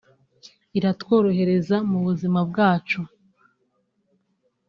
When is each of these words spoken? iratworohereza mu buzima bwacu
iratworohereza 0.77 1.75
mu 1.89 1.97
buzima 2.05 2.39
bwacu 2.49 2.99